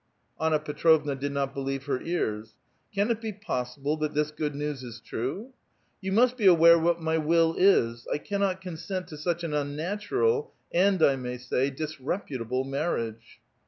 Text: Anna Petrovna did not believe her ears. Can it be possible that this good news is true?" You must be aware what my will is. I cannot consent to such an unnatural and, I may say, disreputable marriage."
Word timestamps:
Anna 0.39 0.57
Petrovna 0.57 1.13
did 1.13 1.31
not 1.31 1.53
believe 1.53 1.83
her 1.85 2.01
ears. 2.01 2.55
Can 2.91 3.11
it 3.11 3.21
be 3.21 3.31
possible 3.31 3.95
that 3.97 4.15
this 4.15 4.31
good 4.31 4.55
news 4.55 4.81
is 4.81 4.99
true?" 4.99 5.53
You 6.01 6.11
must 6.11 6.37
be 6.37 6.47
aware 6.47 6.79
what 6.79 6.99
my 6.99 7.19
will 7.19 7.53
is. 7.55 8.07
I 8.11 8.17
cannot 8.17 8.61
consent 8.61 9.09
to 9.09 9.15
such 9.17 9.43
an 9.43 9.53
unnatural 9.53 10.55
and, 10.73 11.03
I 11.03 11.17
may 11.17 11.37
say, 11.37 11.69
disreputable 11.69 12.63
marriage." 12.63 13.41